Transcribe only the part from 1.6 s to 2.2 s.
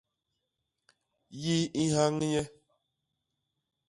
i nhañ